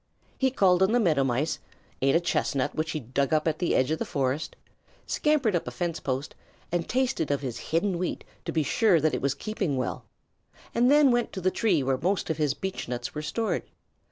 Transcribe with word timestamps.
He 0.39 0.49
called 0.49 0.81
on 0.81 0.93
the 0.93 0.99
Meadow 0.99 1.23
Mice, 1.23 1.59
ate 2.01 2.15
a 2.15 2.19
chestnut 2.19 2.73
which 2.73 2.89
he 2.89 2.99
dug 2.99 3.31
up 3.35 3.47
in 3.47 3.53
the 3.59 3.75
edge 3.75 3.91
of 3.91 3.99
the 3.99 4.03
forest, 4.05 4.55
scampered 5.05 5.55
up 5.55 5.67
a 5.67 5.69
fence 5.69 5.99
post 5.99 6.33
and 6.71 6.89
tasted 6.89 7.29
of 7.29 7.41
his 7.41 7.59
hidden 7.69 7.99
wheat 7.99 8.23
to 8.45 8.51
be 8.51 8.63
sure 8.63 8.99
that 8.99 9.13
it 9.13 9.21
was 9.21 9.35
keeping 9.35 9.77
well, 9.77 10.05
and 10.73 10.89
then 10.89 11.11
went 11.11 11.31
to 11.33 11.39
the 11.41 11.51
tree 11.51 11.83
where 11.83 11.99
most 11.99 12.31
of 12.31 12.37
his 12.37 12.55
beechnuts 12.55 13.13
were 13.13 13.21
stored. 13.21 13.61